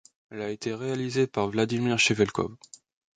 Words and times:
Elle 0.31 0.41
a 0.41 0.49
été 0.49 0.73
réalisée 0.73 1.27
par 1.27 1.47
Vladimir 1.51 1.99
Chevelkov. 1.99 2.55